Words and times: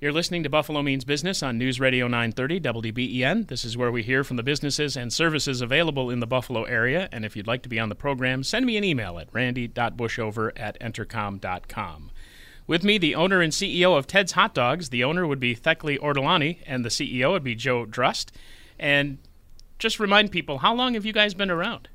You're 0.00 0.12
listening 0.12 0.44
to 0.44 0.48
Buffalo 0.48 0.80
Means 0.80 1.04
Business 1.04 1.42
on 1.42 1.58
News 1.58 1.80
Radio 1.80 2.06
930 2.06 2.60
WBEN. 2.60 3.48
This 3.48 3.64
is 3.64 3.76
where 3.76 3.90
we 3.90 4.04
hear 4.04 4.22
from 4.22 4.36
the 4.36 4.44
businesses 4.44 4.96
and 4.96 5.12
services 5.12 5.60
available 5.60 6.08
in 6.08 6.20
the 6.20 6.26
Buffalo 6.26 6.62
area. 6.62 7.08
And 7.10 7.24
if 7.24 7.34
you'd 7.34 7.48
like 7.48 7.64
to 7.64 7.68
be 7.68 7.80
on 7.80 7.88
the 7.88 7.96
program, 7.96 8.44
send 8.44 8.64
me 8.64 8.76
an 8.76 8.84
email 8.84 9.18
at 9.18 9.26
randy.bushover 9.32 10.52
at 10.54 10.78
entercom.com. 10.78 12.12
With 12.68 12.84
me, 12.84 12.98
the 12.98 13.16
owner 13.16 13.40
and 13.40 13.52
CEO 13.52 13.98
of 13.98 14.06
Ted's 14.06 14.32
Hot 14.32 14.54
Dogs. 14.54 14.90
The 14.90 15.02
owner 15.02 15.26
would 15.26 15.40
be 15.40 15.56
Theckley 15.56 15.98
Ortolani, 15.98 16.58
and 16.64 16.84
the 16.84 16.90
CEO 16.90 17.32
would 17.32 17.42
be 17.42 17.56
Joe 17.56 17.84
Drust. 17.84 18.30
And 18.78 19.18
just 19.80 19.98
remind 19.98 20.30
people, 20.30 20.58
how 20.58 20.76
long 20.76 20.94
have 20.94 21.06
you 21.06 21.12
guys 21.12 21.34
been 21.34 21.50
around? 21.50 21.88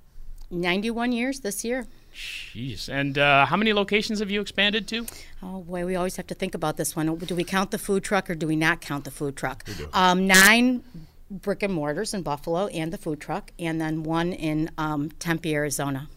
91 0.52 1.14
years 1.14 1.40
this 1.40 1.64
year. 1.64 1.88
Jeez. 2.14 2.90
And 2.90 3.18
uh, 3.18 3.46
how 3.46 3.58
many 3.58 3.74
locations 3.74 4.20
have 4.20 4.30
you 4.30 4.42
expanded 4.42 4.88
to? 4.90 5.06
Oh 5.42 5.62
boy, 5.62 5.86
we 5.86 5.96
always 5.96 6.16
have 6.18 6.28
to 6.28 6.36
think 6.36 6.54
about 6.54 6.78
this 6.78 6.96
one. 6.96 7.16
Do 7.16 7.36
we 7.36 7.44
count 7.44 7.72
the 7.72 7.78
food 7.78 8.04
truck 8.04 8.30
or 8.30 8.36
do 8.36 8.48
we 8.48 8.56
not 8.56 8.82
count 8.82 9.04
the 9.04 9.12
food 9.12 9.36
truck? 9.36 9.66
Um, 9.94 10.28
nine 10.28 10.84
brick 11.30 11.64
and 11.64 11.74
mortars 11.74 12.14
in 12.14 12.22
Buffalo 12.22 12.68
and 12.68 12.94
the 12.94 12.98
food 12.98 13.20
truck, 13.20 13.52
and 13.58 13.82
then 13.82 14.04
one 14.04 14.34
in 14.34 14.70
um, 14.78 15.10
Tempe, 15.12 15.54
Arizona. 15.54 16.08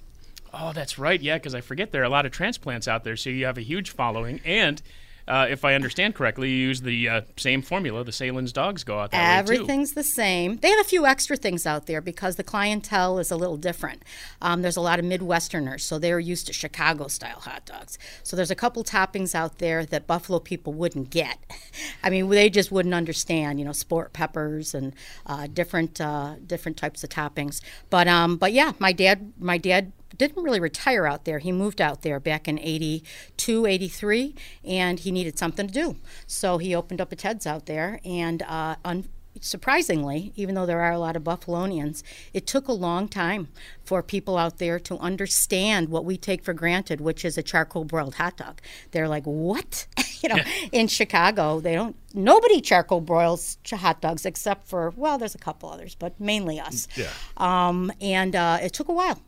Oh, 0.53 0.73
that's 0.73 0.99
right. 0.99 1.21
Yeah, 1.21 1.37
because 1.37 1.55
I 1.55 1.61
forget 1.61 1.93
there 1.93 2.03
are 2.03 2.07
a 2.07 2.11
lot 2.11 2.27
of 2.27 2.33
transplants 2.33 2.89
out 2.89 3.05
there, 3.05 3.17
so 3.17 3.31
you 3.31 3.47
have 3.47 3.59
a 3.59 3.63
huge 3.63 3.91
following. 3.91 4.41
And 4.45 4.81
uh, 5.29 5.47
if 5.49 5.65
I 5.65 5.75
understand 5.75 6.15
correctly, 6.15 6.51
you 6.51 6.69
use 6.69 6.83
the 6.83 7.09
uh, 7.09 7.21
same 7.37 7.61
formula. 7.61 8.05
The 8.05 8.13
Sahlen's 8.13 8.53
dogs 8.53 8.85
go 8.85 9.01
out 9.01 9.11
that. 9.11 9.39
Everything's 9.39 9.93
the 9.93 10.05
same. 10.05 10.57
They 10.59 10.71
have 10.71 10.81
a 10.81 10.89
few 10.89 11.05
extra 11.05 11.37
things 11.37 11.67
out 11.67 11.87
there 11.87 12.01
because 12.01 12.37
the 12.37 12.45
clientele 12.45 13.19
is 13.19 13.33
a 13.33 13.37
little 13.37 13.57
different. 13.57 14.05
Um, 14.41 14.63
there's 14.63 14.77
a 14.77 14.81
lot 14.81 14.99
of 15.01 15.05
Midwesterners, 15.05 15.81
so 15.81 15.99
they're 15.99 16.21
used 16.21 16.47
to 16.47 16.53
Chicago 16.53 17.09
style 17.09 17.41
hot 17.41 17.67
dogs. 17.67 17.99
So 18.23 18.37
there's 18.37 18.53
a 18.53 18.55
couple 18.55 18.85
toppings 18.85 19.35
out 19.35 19.59
there 19.59 19.85
that 19.87 20.07
Buffalo 20.07 20.39
people 20.39 20.73
wouldn't 20.73 21.11
get. 21.11 21.39
I 22.05 22.11
mean, 22.11 22.29
they 22.29 22.49
just 22.49 22.71
wouldn't 22.71 22.95
understand. 22.95 23.59
You 23.59 23.65
know, 23.65 23.73
sport 23.73 24.13
peppers 24.13 24.75
and 24.75 24.95
uh, 25.27 25.49
different 25.53 26.01
uh, 26.01 26.37
different 26.47 26.77
types 26.77 27.03
of 27.03 27.11
toppings. 27.11 27.61
But 27.91 28.07
um, 28.07 28.37
but 28.37 28.53
yeah, 28.53 28.73
my 28.79 28.93
dad 28.93 29.33
my 29.39 29.59
dad 29.59 29.93
didn't 30.19 30.43
really 30.43 30.61
retire 30.61 31.07
out 31.07 31.25
there. 31.25 31.39
He 31.39 31.53
moved 31.53 31.81
out 31.81 32.03
there 32.03 32.21
back 32.21 32.49
in 32.49 32.59
82, 32.59 33.67
83, 33.67 34.35
and 34.65 35.01
he 35.01 35.11
needed 35.11 35.39
something 35.39 35.67
to 35.67 35.73
do. 35.73 35.97
So 36.27 36.59
he 36.59 36.75
opened 36.75 37.01
up 37.01 37.13
a 37.13 37.17
Ted's 37.17 37.47
out 37.47 37.67
there, 37.67 38.01
and 38.05 38.43
uh, 38.43 38.77
un- 38.85 39.09
surprisingly, 39.41 40.33
even 40.37 40.55
though 40.55 40.67
there 40.67 40.81
are 40.81 40.93
a 40.93 40.99
lot 40.99 41.17
of 41.17 41.25
Buffalonians, 41.25 42.03
it 42.33 42.47
took 42.47 42.69
a 42.69 42.73
long 42.73 43.09
time 43.09 43.49
for 43.85 44.03
people 44.03 44.37
out 44.37 44.59
there 44.59 44.79
to 44.81 44.99
understand 44.99 45.89
what 45.89 46.05
we 46.05 46.17
take 46.17 46.43
for 46.43 46.53
granted, 46.53 47.01
which 47.01 47.25
is 47.25 47.39
a 47.39 47.43
charcoal 47.43 47.85
broiled 47.85 48.17
hot 48.17 48.37
dog. 48.37 48.61
They're 48.91 49.09
like, 49.09 49.25
what? 49.25 49.87
you 50.23 50.29
know, 50.29 50.43
in 50.73 50.89
Chicago, 50.89 51.61
they 51.61 51.75
don't, 51.75 51.97
nobody 52.15 52.61
charcoal 52.61 53.01
broils 53.01 53.59
hot 53.71 54.01
dogs 54.01 54.27
except 54.27 54.67
for, 54.67 54.93
well, 54.97 55.19
there's 55.19 55.35
a 55.35 55.39
couple 55.39 55.71
others, 55.71 55.95
but 55.95 56.19
mainly 56.21 56.59
us. 56.59 56.89
Yeah. 56.97 57.11
Um, 57.37 57.93
and 58.01 58.35
uh, 58.35 58.59
it 58.63 58.73
took 58.73 58.89
a 58.89 58.93
while, 58.93 59.21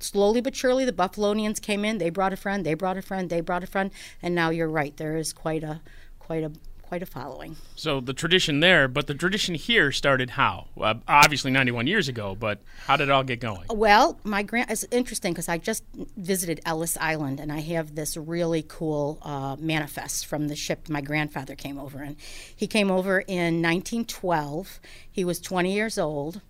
slowly 0.00 0.40
but 0.40 0.54
surely 0.54 0.84
the 0.84 0.92
Buffalonians 0.92 1.60
came 1.60 1.84
in. 1.84 1.98
They 1.98 2.10
brought 2.10 2.32
a 2.32 2.36
friend. 2.36 2.64
They 2.64 2.74
brought 2.74 2.96
a 2.96 3.02
friend. 3.02 3.30
They 3.30 3.40
brought 3.40 3.64
a 3.64 3.66
friend. 3.66 3.90
And 4.22 4.34
now 4.34 4.50
you're 4.50 4.68
right. 4.68 4.96
There 4.96 5.16
is 5.16 5.32
quite 5.32 5.62
a, 5.62 5.80
quite 6.18 6.44
a, 6.44 6.52
quite 6.88 7.02
a 7.02 7.06
following. 7.06 7.56
So 7.76 8.00
the 8.00 8.14
tradition 8.14 8.60
there, 8.60 8.88
but 8.88 9.06
the 9.06 9.14
tradition 9.14 9.54
here 9.54 9.92
started 9.92 10.30
how? 10.30 10.68
Uh, 10.80 10.94
obviously 11.06 11.50
91 11.50 11.86
years 11.86 12.08
ago, 12.08 12.34
but 12.34 12.60
how 12.86 12.96
did 12.96 13.08
it 13.08 13.10
all 13.10 13.22
get 13.22 13.40
going? 13.40 13.64
Well, 13.68 14.18
my 14.24 14.42
grand 14.42 14.70
it's 14.70 14.86
interesting 14.90 15.34
because 15.34 15.48
I 15.48 15.58
just 15.58 15.84
visited 16.16 16.60
Ellis 16.64 16.96
Island 16.98 17.40
and 17.40 17.52
I 17.52 17.60
have 17.60 17.94
this 17.94 18.16
really 18.16 18.64
cool 18.66 19.18
uh, 19.22 19.56
manifest 19.58 20.26
from 20.26 20.48
the 20.48 20.56
ship 20.56 20.88
my 20.88 21.02
grandfather 21.02 21.54
came 21.54 21.78
over 21.78 22.02
in. 22.02 22.16
He 22.56 22.66
came 22.66 22.90
over 22.90 23.20
in 23.20 23.62
1912. 23.62 24.80
He 25.10 25.24
was 25.24 25.40
20 25.40 25.72
years 25.72 25.98
old. 25.98 26.40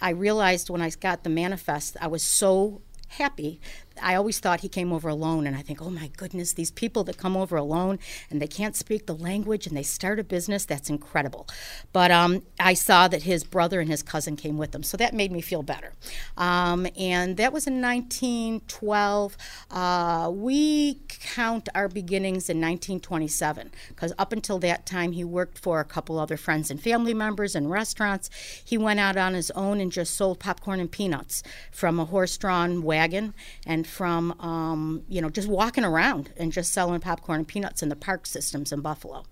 I 0.00 0.10
realized 0.10 0.70
when 0.70 0.82
I 0.82 0.90
got 0.90 1.24
the 1.24 1.30
manifest, 1.30 1.96
I 2.00 2.06
was 2.06 2.22
so 2.22 2.82
happy. 3.08 3.60
I 4.02 4.14
always 4.14 4.38
thought 4.38 4.60
he 4.60 4.68
came 4.68 4.92
over 4.92 5.08
alone, 5.08 5.46
and 5.46 5.56
I 5.56 5.62
think, 5.62 5.82
oh 5.82 5.90
my 5.90 6.08
goodness, 6.16 6.52
these 6.52 6.70
people 6.70 7.04
that 7.04 7.16
come 7.16 7.36
over 7.36 7.56
alone 7.56 7.98
and 8.30 8.40
they 8.40 8.46
can't 8.46 8.76
speak 8.76 9.06
the 9.06 9.14
language 9.14 9.66
and 9.66 9.76
they 9.76 9.82
start 9.82 10.18
a 10.18 10.24
business, 10.24 10.64
that's 10.64 10.90
incredible. 10.90 11.48
But 11.92 12.10
um, 12.10 12.42
I 12.58 12.74
saw 12.74 13.08
that 13.08 13.22
his 13.22 13.44
brother 13.44 13.80
and 13.80 13.90
his 13.90 14.02
cousin 14.02 14.36
came 14.36 14.58
with 14.58 14.72
them, 14.72 14.82
so 14.82 14.96
that 14.96 15.14
made 15.14 15.32
me 15.32 15.40
feel 15.40 15.62
better. 15.62 15.92
Um, 16.36 16.86
and 16.96 17.36
that 17.36 17.52
was 17.52 17.66
in 17.66 17.80
1912. 17.80 19.36
Uh, 19.70 20.30
we 20.34 21.00
count 21.08 21.68
our 21.74 21.88
beginnings 21.88 22.48
in 22.48 22.58
1927, 22.58 23.70
because 23.88 24.12
up 24.18 24.32
until 24.32 24.58
that 24.60 24.86
time, 24.86 25.12
he 25.12 25.24
worked 25.24 25.58
for 25.58 25.80
a 25.80 25.84
couple 25.84 26.18
other 26.18 26.36
friends 26.36 26.70
and 26.70 26.80
family 26.80 27.14
members 27.14 27.54
in 27.54 27.68
restaurants. 27.68 28.30
He 28.64 28.78
went 28.78 29.00
out 29.00 29.16
on 29.16 29.34
his 29.34 29.50
own 29.52 29.80
and 29.80 29.92
just 29.92 30.14
sold 30.14 30.38
popcorn 30.40 30.80
and 30.80 30.90
peanuts 30.90 31.42
from 31.70 32.00
a 32.00 32.04
horse 32.04 32.36
drawn 32.36 32.82
wagon 32.82 33.34
and 33.66 33.86
from 33.90 34.32
um, 34.40 35.02
you 35.08 35.20
know 35.20 35.28
just 35.28 35.48
walking 35.48 35.84
around 35.84 36.32
and 36.36 36.52
just 36.52 36.72
selling 36.72 37.00
popcorn 37.00 37.40
and 37.40 37.48
peanuts 37.48 37.82
in 37.82 37.88
the 37.88 37.96
park 37.96 38.26
systems 38.26 38.72
in 38.72 38.80
Buffalo. 38.80 39.24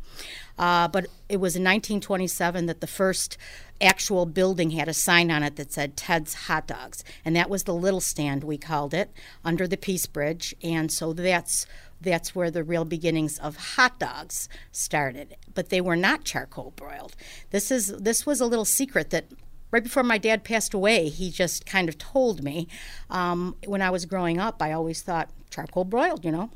Uh, 0.59 0.89
but 0.89 1.07
it 1.29 1.37
was 1.39 1.55
in 1.55 1.63
1927 1.63 2.67
that 2.67 2.81
the 2.81 2.87
first 2.87 3.39
actual 3.81 4.27
building 4.27 4.71
had 4.71 4.89
a 4.89 4.95
sign 4.95 5.31
on 5.31 5.43
it 5.43 5.57
that 5.57 5.73
said 5.73 5.97
Ted's 5.97 6.35
Hot 6.35 6.67
Dogs, 6.67 7.05
and 7.25 7.37
that 7.37 7.49
was 7.49 7.63
the 7.63 7.75
little 7.75 8.01
stand 8.01 8.43
we 8.43 8.59
called 8.59 8.93
it 8.93 9.11
under 9.45 9.69
the 9.69 9.77
Peace 9.77 10.07
Bridge, 10.07 10.55
and 10.63 10.91
so 10.91 11.13
that's 11.13 11.67
that's 12.01 12.35
where 12.35 12.51
the 12.51 12.63
real 12.63 12.85
beginnings 12.85 13.39
of 13.39 13.57
hot 13.57 13.99
dogs 13.99 14.49
started. 14.71 15.37
But 15.53 15.71
they 15.71 15.81
were 15.81 15.97
not 15.97 16.25
charcoal 16.25 16.73
broiled. 16.77 17.17
This 17.51 17.71
is 17.71 17.89
this 17.89 18.27
was 18.27 18.41
a 18.41 18.47
little 18.47 18.65
secret 18.65 19.11
that 19.11 19.27
right 19.71 19.83
before 19.83 20.03
my 20.03 20.19
dad 20.19 20.45
passed 20.45 20.75
away, 20.75 21.09
he 21.09 21.31
just 21.31 21.67
kind 21.67 21.89
of 21.89 21.99
told 21.99 22.43
me. 22.43 22.69
Um, 23.11 23.57
when 23.67 23.83
I 23.83 23.91
was 23.91 24.07
growing 24.07 24.39
up, 24.39 24.63
I 24.63 24.73
always 24.73 25.03
thought 25.03 25.31
charcoal 25.51 25.85
broiled, 25.85 26.25
you 26.25 26.31
know. 26.33 26.51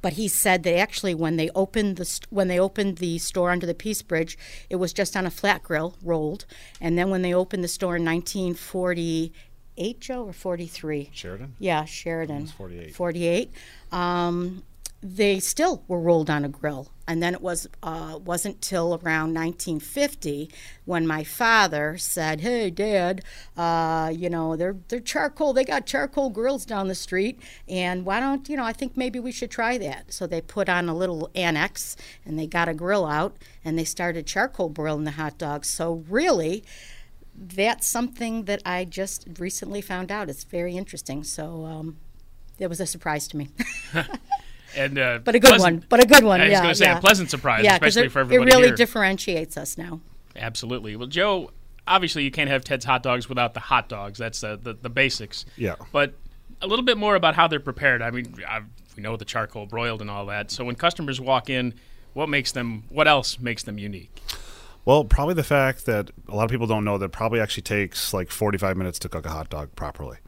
But 0.00 0.14
he 0.14 0.28
said 0.28 0.62
that 0.62 0.76
actually, 0.78 1.14
when 1.14 1.36
they 1.36 1.50
opened 1.54 1.96
the 1.96 2.04
st- 2.04 2.30
when 2.32 2.48
they 2.48 2.58
opened 2.58 2.98
the 2.98 3.18
store 3.18 3.50
under 3.50 3.66
the 3.66 3.74
Peace 3.74 4.00
Bridge, 4.02 4.38
it 4.70 4.76
was 4.76 4.92
just 4.92 5.16
on 5.16 5.26
a 5.26 5.30
flat 5.30 5.62
grill, 5.62 5.96
rolled. 6.02 6.46
And 6.80 6.96
then 6.96 7.10
when 7.10 7.22
they 7.22 7.34
opened 7.34 7.62
the 7.64 7.68
store 7.68 7.96
in 7.96 8.04
1948, 8.04 10.00
Joe 10.00 10.24
or 10.24 10.32
43, 10.32 11.10
Sheridan? 11.12 11.56
yeah, 11.58 11.84
Sheridan. 11.84 12.46
48. 12.46 12.94
48. 12.94 13.52
Um, 13.92 14.62
they 15.02 15.38
still 15.38 15.84
were 15.86 16.00
rolled 16.00 16.30
on 16.30 16.44
a 16.44 16.48
grill. 16.48 16.90
And 17.08 17.22
then 17.22 17.34
it 17.34 17.40
was 17.40 17.68
uh, 17.84 18.18
wasn't 18.24 18.60
till 18.60 18.94
around 18.94 19.32
1950 19.32 20.50
when 20.86 21.06
my 21.06 21.22
father 21.22 21.96
said, 21.98 22.40
"Hey, 22.40 22.68
Dad, 22.68 23.22
uh, 23.56 24.12
you 24.12 24.28
know 24.28 24.56
they're 24.56 24.76
they're 24.88 24.98
charcoal. 24.98 25.52
They 25.52 25.64
got 25.64 25.86
charcoal 25.86 26.30
grills 26.30 26.66
down 26.66 26.88
the 26.88 26.96
street, 26.96 27.38
and 27.68 28.04
why 28.04 28.18
don't 28.18 28.48
you 28.48 28.56
know? 28.56 28.64
I 28.64 28.72
think 28.72 28.96
maybe 28.96 29.20
we 29.20 29.30
should 29.30 29.52
try 29.52 29.78
that." 29.78 30.12
So 30.12 30.26
they 30.26 30.40
put 30.40 30.68
on 30.68 30.88
a 30.88 30.96
little 30.96 31.30
annex 31.36 31.96
and 32.24 32.36
they 32.36 32.48
got 32.48 32.68
a 32.68 32.74
grill 32.74 33.06
out 33.06 33.36
and 33.64 33.78
they 33.78 33.84
started 33.84 34.26
charcoal 34.26 34.68
broiling 34.68 35.04
the 35.04 35.12
hot 35.12 35.38
dogs. 35.38 35.68
So 35.68 36.04
really, 36.08 36.64
that's 37.36 37.86
something 37.86 38.46
that 38.46 38.62
I 38.66 38.84
just 38.84 39.28
recently 39.38 39.80
found 39.80 40.10
out. 40.10 40.28
It's 40.28 40.42
very 40.42 40.76
interesting. 40.76 41.22
So 41.22 41.66
um, 41.66 41.98
it 42.58 42.66
was 42.66 42.80
a 42.80 42.86
surprise 42.86 43.28
to 43.28 43.36
me. 43.36 43.50
And 44.76 44.98
uh, 44.98 45.18
But 45.22 45.34
a 45.34 45.38
good 45.38 45.48
pleasant- 45.48 45.76
one. 45.80 45.86
But 45.88 46.02
a 46.04 46.06
good 46.06 46.24
one. 46.24 46.40
I 46.40 46.44
was 46.44 46.52
yeah, 46.52 46.58
going 46.62 46.72
to 46.72 46.74
say 46.78 46.84
yeah. 46.86 46.98
a 46.98 47.00
pleasant 47.00 47.30
surprise, 47.30 47.64
Yeah, 47.64 47.78
'cause 47.78 47.88
especially 47.88 48.06
it, 48.06 48.12
for 48.12 48.20
everybody. 48.20 48.50
it 48.50 48.54
really 48.54 48.66
here. 48.68 48.76
differentiates 48.76 49.56
us 49.56 49.78
now. 49.78 50.00
Absolutely. 50.34 50.96
Well, 50.96 51.06
Joe, 51.08 51.50
obviously 51.86 52.24
you 52.24 52.30
can't 52.30 52.50
have 52.50 52.64
Ted's 52.64 52.84
hot 52.84 53.02
dogs 53.02 53.28
without 53.28 53.54
the 53.54 53.60
hot 53.60 53.88
dogs. 53.88 54.18
That's 54.18 54.42
uh, 54.44 54.56
the 54.60 54.74
the 54.74 54.90
basics. 54.90 55.44
Yeah. 55.56 55.76
But 55.92 56.14
a 56.62 56.66
little 56.66 56.84
bit 56.84 56.98
more 56.98 57.14
about 57.14 57.34
how 57.36 57.46
they're 57.48 57.60
prepared. 57.60 58.02
I 58.02 58.10
mean, 58.10 58.34
I, 58.48 58.60
we 58.96 59.02
know 59.02 59.16
the 59.16 59.24
charcoal 59.24 59.66
broiled 59.66 60.00
and 60.00 60.10
all 60.10 60.26
that. 60.26 60.50
So 60.50 60.64
when 60.64 60.74
customers 60.74 61.20
walk 61.20 61.48
in, 61.50 61.74
what 62.14 62.28
makes 62.28 62.52
them? 62.52 62.84
What 62.88 63.06
else 63.08 63.38
makes 63.38 63.62
them 63.62 63.78
unique? 63.78 64.20
Well, 64.84 65.04
probably 65.04 65.34
the 65.34 65.42
fact 65.44 65.84
that 65.86 66.10
a 66.28 66.36
lot 66.36 66.44
of 66.44 66.50
people 66.50 66.66
don't 66.66 66.84
know 66.84 66.96
that 66.98 67.06
it 67.06 67.12
probably 67.12 67.40
actually 67.40 67.64
takes 67.64 68.14
like 68.14 68.30
45 68.30 68.76
minutes 68.76 68.98
to 69.00 69.08
cook 69.08 69.26
a 69.26 69.30
hot 69.30 69.48
dog 69.50 69.74
properly. 69.74 70.18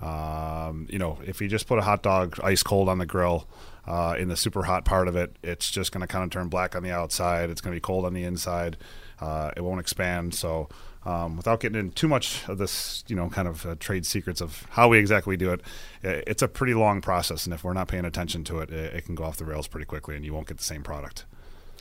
Um, 0.00 0.86
you 0.90 0.98
know, 0.98 1.18
if 1.26 1.40
you 1.40 1.48
just 1.48 1.66
put 1.66 1.78
a 1.78 1.82
hot 1.82 2.02
dog 2.02 2.38
ice 2.42 2.62
cold 2.62 2.88
on 2.88 2.98
the 2.98 3.06
grill 3.06 3.46
uh, 3.86 4.14
in 4.18 4.28
the 4.28 4.36
super 4.36 4.64
hot 4.64 4.84
part 4.84 5.08
of 5.08 5.16
it, 5.16 5.36
it's 5.42 5.70
just 5.70 5.92
going 5.92 6.02
to 6.02 6.06
kind 6.06 6.24
of 6.24 6.30
turn 6.30 6.48
black 6.48 6.76
on 6.76 6.82
the 6.82 6.90
outside. 6.90 7.50
It's 7.50 7.60
going 7.60 7.72
to 7.72 7.76
be 7.76 7.80
cold 7.80 8.04
on 8.04 8.14
the 8.14 8.24
inside. 8.24 8.76
Uh, 9.20 9.50
it 9.56 9.62
won't 9.62 9.80
expand. 9.80 10.34
So, 10.34 10.68
um, 11.04 11.36
without 11.36 11.60
getting 11.60 11.78
into 11.78 11.94
too 11.94 12.08
much 12.08 12.46
of 12.48 12.58
this, 12.58 13.04
you 13.08 13.16
know, 13.16 13.28
kind 13.30 13.48
of 13.48 13.64
uh, 13.64 13.74
trade 13.78 14.04
secrets 14.04 14.40
of 14.40 14.66
how 14.70 14.88
we 14.88 14.98
exactly 14.98 15.36
do 15.36 15.50
it, 15.52 15.62
it's 16.02 16.42
a 16.42 16.48
pretty 16.48 16.74
long 16.74 17.00
process. 17.00 17.46
And 17.46 17.54
if 17.54 17.64
we're 17.64 17.72
not 17.72 17.88
paying 17.88 18.04
attention 18.04 18.44
to 18.44 18.60
it, 18.60 18.70
it, 18.70 18.94
it 18.94 19.04
can 19.06 19.14
go 19.14 19.24
off 19.24 19.36
the 19.36 19.44
rails 19.44 19.66
pretty 19.66 19.86
quickly, 19.86 20.14
and 20.14 20.24
you 20.24 20.34
won't 20.34 20.46
get 20.46 20.58
the 20.58 20.64
same 20.64 20.82
product. 20.82 21.24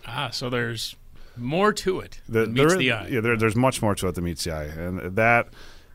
Ah, 0.08 0.30
so 0.30 0.50
there's 0.50 0.96
more 1.36 1.72
to 1.74 2.00
it 2.00 2.22
the, 2.28 2.48
meets 2.48 2.72
there, 2.72 2.78
the 2.78 2.92
eye. 2.92 3.08
Yeah, 3.08 3.20
there, 3.22 3.38
there's 3.38 3.56
much 3.56 3.82
more 3.82 3.96
to 3.96 4.08
it 4.08 4.16
than 4.16 4.24
meets 4.24 4.46
the 4.46 4.52
eye, 4.52 4.64
and 4.64 5.16
that, 5.16 5.50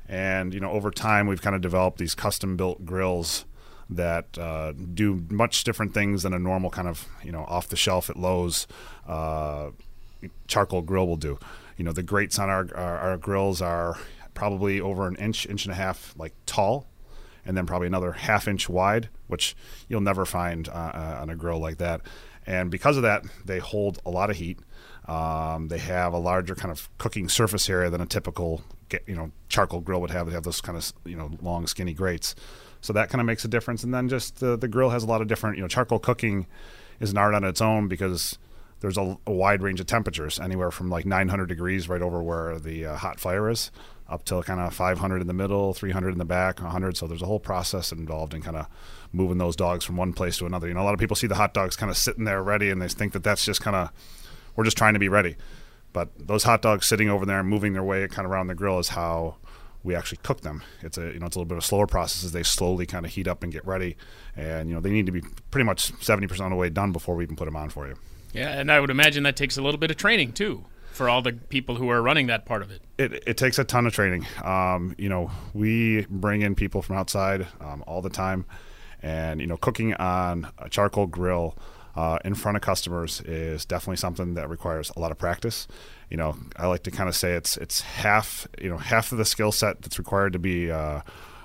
and 0.09 0.53
you 0.53 0.61
know, 0.61 0.71
over 0.71 0.91
time 0.91 1.27
we've 1.27 1.43
kind 1.43 1.57
of 1.57 1.63
developed 1.63 1.99
these 1.99 2.15
custom-built 2.15 2.85
grills 2.85 3.47
that 3.91 4.39
uh, 4.39 4.73
do 4.73 5.25
much 5.31 5.65
different 5.65 5.95
things 5.95 6.23
than 6.23 6.33
a 6.33 6.39
normal 6.39 6.71
kind 6.71 6.89
of 6.89 7.07
you 7.23 7.33
know 7.33 7.45
off 7.45 7.69
the 7.69 7.77
shelf 7.77 8.11
at 8.11 8.17
Lowe's 8.17 8.67
uh, 9.07 9.71
charcoal 10.47 10.83
grill 10.83 11.07
will 11.07 11.17
do. 11.17 11.39
You 11.77 11.85
know, 11.85 11.93
the 11.93 12.03
grates 12.03 12.39
on 12.39 12.49
our, 12.49 12.69
our, 12.75 12.99
our 12.99 13.17
grills 13.17 13.61
are 13.61 13.97
probably 14.35 14.81
over 14.81 15.07
an 15.07 15.17
inch, 15.17 15.47
inch 15.47 15.65
and 15.65 15.73
a 15.73 15.77
half, 15.77 16.15
like 16.17 16.33
tall, 16.47 16.87
and 17.45 17.57
then 17.57 17.67
probably 17.67 17.87
another 17.87 18.13
half 18.13 18.47
inch 18.47 18.69
wide, 18.69 19.09
which 19.27 19.57
you'll 19.89 20.01
never 20.01 20.25
find 20.25 20.69
uh, 20.69 20.73
uh 20.73 21.19
on 21.21 21.31
a 21.31 21.37
grill 21.37 21.59
like 21.59 21.79
that. 21.79 22.01
And 22.47 22.71
because 22.71 22.97
of 22.97 23.03
that, 23.05 23.25
they 23.45 23.59
hold 23.59 24.01
a 24.05 24.11
lot 24.11 24.31
of 24.31 24.37
heat. 24.37 24.59
Um, 25.07 25.69
they 25.69 25.79
have 25.79 26.13
a 26.13 26.19
larger 26.19 26.55
kind 26.55 26.71
of 26.71 26.89
cooking 26.99 27.29
surface 27.29 27.69
area 27.69 27.91
than 27.91 28.01
a 28.01 28.07
typical, 28.07 28.63
you 29.07 29.15
know, 29.15 29.31
charcoal 29.49 29.81
grill 29.81 30.01
would 30.01 30.11
have. 30.11 30.27
They 30.27 30.33
have 30.33 30.45
those 30.45 30.61
kind 30.61 30.77
of, 30.77 30.93
you 31.05 31.17
know, 31.17 31.31
long, 31.43 31.67
skinny 31.67 31.95
grates. 31.95 32.35
So 32.85 32.93
that 32.93 33.09
kind 33.09 33.19
of 33.19 33.27
makes 33.27 33.47
a 33.47 33.49
difference. 33.49 33.83
And 33.83 33.95
then 33.95 34.11
just 34.11 34.41
the, 34.41 34.59
the 34.59 34.69
grill 34.69 34.91
has 34.91 35.03
a 35.03 35.07
lot 35.07 35.23
of 35.23 35.27
different, 35.27 35.57
you 35.57 35.63
know, 35.63 35.69
charcoal 35.69 35.99
cooking 35.99 36.47
is 37.01 37.13
an 37.13 37.17
art 37.17 37.33
on 37.33 37.43
its 37.43 37.63
own 37.63 37.89
because 37.89 38.37
there's 38.81 38.99
a, 38.99 39.17
a 39.27 39.33
wide 39.33 39.63
range 39.63 39.81
of 39.81 39.87
temperatures, 39.87 40.39
anywhere 40.39 40.71
from 40.71 40.91
like 40.91 41.07
900 41.07 41.47
degrees 41.47 41.89
right 41.89 42.03
over 42.03 42.23
where 42.23 42.59
the 42.59 42.85
uh, 42.85 42.97
hot 42.97 43.19
fire 43.19 43.49
is, 43.49 43.71
up 44.07 44.27
to 44.27 44.43
kind 44.43 44.61
of 44.61 44.75
500 44.75 45.23
in 45.23 45.27
the 45.27 45.33
middle, 45.33 45.73
300 45.73 46.11
in 46.11 46.19
the 46.19 46.27
back, 46.27 46.61
100. 46.61 46.99
So 46.99 47.07
there's 47.07 47.23
a 47.23 47.27
whole 47.27 47.41
process 47.41 47.91
involved 47.91 48.35
in 48.35 48.43
kind 48.43 48.59
of 48.59 48.67
moving 49.15 49.39
those 49.39 49.57
dogs 49.57 49.83
from 49.83 49.97
one 49.97 50.13
place 50.13 50.37
to 50.37 50.45
another. 50.45 50.69
You 50.69 50.75
know, 50.75 50.83
a 50.83 50.85
lot 50.85 50.93
of 50.93 51.01
people 51.01 51.17
see 51.17 51.27
the 51.27 51.37
hot 51.37 51.55
dogs 51.55 51.77
kind 51.77 51.89
of 51.89 51.97
sitting 51.97 52.25
there 52.25 52.43
ready, 52.43 52.69
and 52.69 52.83
they 52.83 52.89
think 52.89 53.15
that 53.15 53.25
that's 53.25 53.47
just 53.47 53.63
kind 53.63 53.77
of 53.77 53.91
we're 54.57 54.65
just 54.65 54.77
trying 54.77 54.93
to 54.93 55.01
be 55.01 55.09
ready. 55.09 55.37
But 55.95 56.11
those 56.19 56.45
hot 56.45 56.61
dogs 56.61 56.85
sitting 56.85 57.09
over 57.09 57.25
there 57.25 57.41
and 57.41 57.49
moving 57.49 57.73
their 57.73 57.83
way 57.83 58.07
kind 58.09 58.27
of 58.27 58.33
around 58.33 58.49
the 58.49 58.55
grill 58.55 58.79
is 58.79 58.91
how 58.91 59.37
we 59.85 59.95
actually 59.95 60.19
cook 60.23 60.41
them. 60.41 60.63
It's 60.83 60.99
a 60.99 61.13
you 61.13 61.21
know 61.21 61.27
it's 61.27 61.37
a 61.37 61.39
little 61.39 61.49
bit 61.49 61.59
of 61.59 61.63
a 61.63 61.67
slower 61.67 61.87
process 61.87 62.25
as 62.25 62.33
they 62.33 62.43
slowly 62.43 62.87
kind 62.87 63.07
of 63.07 63.13
heat 63.13 63.29
up 63.29 63.43
and 63.43 63.53
get 63.53 63.65
ready, 63.65 63.97
and 64.35 64.69
you 64.69 64.75
know 64.75 64.81
they 64.81 64.91
need 64.91 65.07
to 65.07 65.13
be 65.13 65.23
pretty 65.51 65.65
much 65.65 65.93
70% 65.93 66.31
of 66.41 66.51
the 66.51 66.57
way 66.57 66.71
done 66.71 66.91
before 66.91 67.15
we 67.15 67.23
even 67.23 67.37
put 67.37 67.45
them 67.45 67.55
on 67.55 67.69
for 67.69 67.87
you. 67.87 67.95
Yeah, 68.33 68.59
and 68.59 68.73
I 68.73 68.81
would 68.81 68.91
imagine 68.91 69.23
that 69.23 69.37
takes 69.37 69.57
a 69.57 69.63
little 69.63 69.79
bit 69.79 69.91
of 69.91 69.97
training 69.97 70.33
too 70.33 70.65
for 70.91 71.09
all 71.09 71.23
the 71.23 71.33
people 71.33 71.75
who 71.77 71.89
are 71.91 72.01
running 72.01 72.29
that 72.29 72.47
part 72.47 72.63
of 72.63 72.71
it. 72.71 72.81
It, 72.99 73.25
it 73.27 73.37
takes 73.37 73.59
a 73.59 73.65
ton 73.65 73.87
of 73.87 73.93
training. 73.93 74.27
Um, 74.43 74.95
you 74.97 75.09
know, 75.09 75.31
we 75.53 76.07
bring 76.09 76.43
in 76.43 76.55
people 76.55 76.83
from 76.83 76.97
outside 76.97 77.47
um, 77.61 77.85
all 77.87 78.01
the 78.01 78.11
time, 78.11 78.47
and 79.03 79.41
you 79.41 79.47
know, 79.47 79.57
cooking 79.57 79.95
on 79.95 80.49
a 80.59 80.69
charcoal 80.69 81.07
grill 81.07 81.57
uh, 81.97 82.19
in 82.25 82.35
front 82.35 82.57
of 82.57 82.63
customers 82.63 83.21
is 83.23 83.65
definitely 83.65 83.97
something 83.97 84.35
that 84.35 84.49
requires 84.49 84.91
a 84.97 85.01
lot 85.01 85.11
of 85.11 85.19
practice. 85.19 85.69
You 86.15 86.19
know, 86.19 86.37
I 86.55 86.69
like 86.69 86.85
to 86.85 86.93
kind 86.93 87.09
of 87.09 87.17
say 87.17 87.33
it's 87.33 87.57
it's 87.57 87.81
half 87.81 88.47
you 88.63 88.71
know 88.71 88.77
half 88.77 89.11
of 89.11 89.19
the 89.19 89.25
skill 89.25 89.51
set 89.51 89.83
that's 89.83 89.99
required 89.99 90.33
to 90.35 90.39
be 90.39 90.71
uh, 90.71 91.01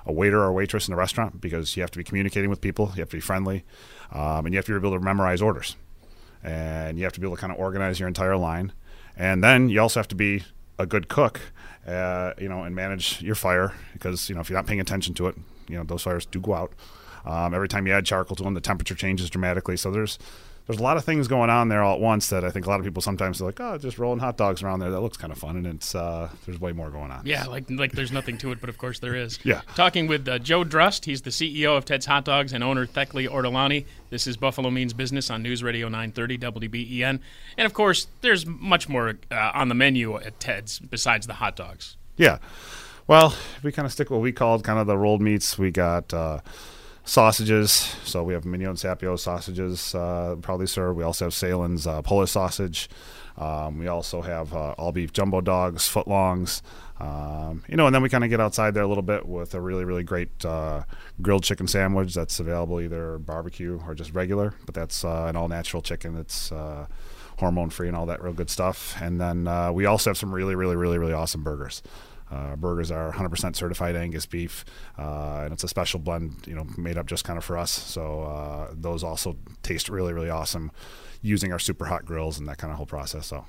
a 0.06 0.12
waiter 0.12 0.38
or 0.38 0.52
waitress 0.52 0.86
in 0.86 0.94
a 0.94 0.96
restaurant 0.96 1.40
because 1.40 1.76
you 1.76 1.82
have 1.82 1.90
to 1.90 1.98
be 1.98 2.04
communicating 2.04 2.48
with 2.48 2.60
people, 2.60 2.92
you 2.94 3.00
have 3.00 3.10
to 3.10 3.16
be 3.16 3.20
friendly, 3.20 3.64
um, 4.12 4.46
and 4.46 4.54
you 4.54 4.58
have 4.58 4.66
to 4.66 4.70
be 4.70 4.86
able 4.86 4.96
to 4.96 5.04
memorize 5.04 5.42
orders 5.42 5.74
and 6.44 6.98
you 6.98 7.02
have 7.02 7.12
to 7.14 7.18
be 7.18 7.26
able 7.26 7.34
to 7.34 7.40
kind 7.40 7.52
of 7.52 7.58
organize 7.58 7.98
your 7.98 8.06
entire 8.06 8.36
line. 8.36 8.72
And 9.16 9.42
then 9.42 9.70
you 9.70 9.80
also 9.80 9.98
have 9.98 10.06
to 10.06 10.14
be 10.14 10.44
a 10.78 10.86
good 10.86 11.08
cook, 11.08 11.40
uh, 11.84 12.34
you 12.38 12.48
know, 12.48 12.62
and 12.62 12.72
manage 12.72 13.20
your 13.20 13.34
fire 13.34 13.74
because 13.92 14.28
you 14.28 14.36
know 14.36 14.40
if 14.40 14.48
you're 14.48 14.56
not 14.58 14.68
paying 14.68 14.78
attention 14.78 15.14
to 15.14 15.26
it, 15.26 15.36
you 15.66 15.76
know 15.76 15.82
those 15.82 16.04
fires 16.04 16.26
do 16.26 16.40
go 16.40 16.54
out. 16.54 16.72
Um, 17.24 17.54
every 17.54 17.66
time 17.66 17.88
you 17.88 17.92
add 17.92 18.06
charcoal 18.06 18.36
to 18.36 18.44
them, 18.44 18.54
the 18.54 18.60
temperature 18.60 18.94
changes 18.94 19.30
dramatically. 19.30 19.76
So 19.76 19.90
there's 19.90 20.16
there's 20.70 20.78
a 20.78 20.84
lot 20.84 20.96
of 20.96 21.04
things 21.04 21.26
going 21.26 21.50
on 21.50 21.68
there 21.68 21.82
all 21.82 21.96
at 21.96 22.00
once 22.00 22.28
that 22.28 22.44
I 22.44 22.50
think 22.50 22.64
a 22.64 22.68
lot 22.68 22.78
of 22.78 22.84
people 22.84 23.02
sometimes 23.02 23.40
are 23.40 23.46
like, 23.46 23.58
oh, 23.58 23.76
just 23.76 23.98
rolling 23.98 24.20
hot 24.20 24.36
dogs 24.36 24.62
around 24.62 24.78
there. 24.78 24.90
That 24.92 25.00
looks 25.00 25.16
kind 25.16 25.32
of 25.32 25.38
fun, 25.38 25.56
and 25.56 25.66
it's 25.66 25.96
uh, 25.96 26.28
there's 26.46 26.60
way 26.60 26.70
more 26.70 26.90
going 26.90 27.10
on. 27.10 27.26
Yeah, 27.26 27.46
like 27.46 27.68
like 27.68 27.90
there's 27.90 28.12
nothing 28.12 28.38
to 28.38 28.52
it, 28.52 28.60
but 28.60 28.70
of 28.70 28.78
course 28.78 29.00
there 29.00 29.16
is. 29.16 29.40
yeah. 29.44 29.62
Talking 29.74 30.06
with 30.06 30.28
uh, 30.28 30.38
Joe 30.38 30.62
Drust, 30.62 31.06
he's 31.06 31.22
the 31.22 31.30
CEO 31.30 31.76
of 31.76 31.84
Ted's 31.84 32.06
Hot 32.06 32.24
Dogs 32.24 32.52
and 32.52 32.62
owner 32.62 32.86
Theckley 32.86 33.28
Ortolani. 33.28 33.84
This 34.10 34.28
is 34.28 34.36
Buffalo 34.36 34.70
Means 34.70 34.92
Business 34.92 35.28
on 35.28 35.42
News 35.42 35.64
Radio 35.64 35.88
930 35.88 36.38
WBEN, 36.38 37.18
and 37.58 37.66
of 37.66 37.74
course 37.74 38.06
there's 38.20 38.46
much 38.46 38.88
more 38.88 39.18
uh, 39.32 39.50
on 39.52 39.70
the 39.70 39.74
menu 39.74 40.16
at 40.18 40.38
Ted's 40.38 40.78
besides 40.78 41.26
the 41.26 41.34
hot 41.34 41.56
dogs. 41.56 41.96
Yeah. 42.16 42.38
Well, 43.08 43.34
we 43.64 43.72
kind 43.72 43.86
of 43.86 43.92
stick 43.92 44.08
what 44.08 44.20
we 44.20 44.30
called 44.30 44.62
kind 44.62 44.78
of 44.78 44.86
the 44.86 44.96
rolled 44.96 45.20
meats. 45.20 45.58
We 45.58 45.72
got 45.72 46.14
uh, 46.14 46.42
sausages. 47.04 47.70
So 48.04 48.22
we 48.22 48.34
have 48.34 48.44
Mineo 48.44 48.72
Sapio 48.74 49.18
sausages, 49.18 49.94
uh, 49.94 50.36
probably 50.40 50.66
served. 50.66 50.98
We 50.98 51.04
also 51.04 51.26
have 51.26 51.32
Sahlen's 51.32 51.86
uh, 51.86 52.02
Polish 52.02 52.30
sausage. 52.30 52.88
Um, 53.36 53.78
we 53.78 53.86
also 53.86 54.20
have 54.20 54.54
uh, 54.54 54.72
all 54.72 54.92
beef 54.92 55.12
jumbo 55.12 55.40
dogs, 55.40 55.88
footlongs. 55.88 56.62
Um, 57.00 57.64
you 57.66 57.76
know, 57.76 57.86
and 57.86 57.94
then 57.94 58.02
we 58.02 58.10
kind 58.10 58.24
of 58.24 58.30
get 58.30 58.40
outside 58.40 58.74
there 58.74 58.82
a 58.82 58.86
little 58.86 59.02
bit 59.02 59.26
with 59.26 59.54
a 59.54 59.60
really, 59.60 59.84
really 59.84 60.02
great 60.02 60.44
uh, 60.44 60.82
grilled 61.22 61.42
chicken 61.42 61.66
sandwich 61.66 62.14
that's 62.14 62.38
available 62.40 62.80
either 62.80 63.18
barbecue 63.18 63.80
or 63.86 63.94
just 63.94 64.12
regular. 64.12 64.54
But 64.66 64.74
that's 64.74 65.02
uh, 65.02 65.24
an 65.28 65.36
all 65.36 65.48
natural 65.48 65.80
chicken 65.80 66.14
that's 66.14 66.52
uh, 66.52 66.86
hormone 67.38 67.70
free 67.70 67.88
and 67.88 67.96
all 67.96 68.06
that 68.06 68.22
real 68.22 68.34
good 68.34 68.50
stuff. 68.50 68.94
And 69.00 69.18
then 69.18 69.48
uh, 69.48 69.72
we 69.72 69.86
also 69.86 70.10
have 70.10 70.18
some 70.18 70.32
really, 70.32 70.54
really, 70.54 70.76
really, 70.76 70.98
really 70.98 71.14
awesome 71.14 71.42
burgers. 71.42 71.82
Uh, 72.30 72.54
burgers 72.56 72.90
are 72.90 73.12
100% 73.12 73.56
certified 73.56 73.96
Angus 73.96 74.26
beef, 74.26 74.64
uh, 74.98 75.42
and 75.44 75.52
it's 75.52 75.64
a 75.64 75.68
special 75.68 75.98
blend, 75.98 76.36
you 76.46 76.54
know, 76.54 76.64
made 76.76 76.96
up 76.96 77.06
just 77.06 77.24
kind 77.24 77.36
of 77.36 77.44
for 77.44 77.58
us. 77.58 77.70
So 77.70 78.22
uh, 78.22 78.68
those 78.72 79.02
also 79.02 79.36
taste 79.62 79.88
really, 79.88 80.12
really 80.12 80.30
awesome 80.30 80.70
using 81.22 81.52
our 81.52 81.58
super 81.58 81.86
hot 81.86 82.04
grills 82.04 82.38
and 82.38 82.48
that 82.48 82.58
kind 82.58 82.70
of 82.70 82.76
whole 82.76 82.86
process. 82.86 83.26
So. 83.26 83.44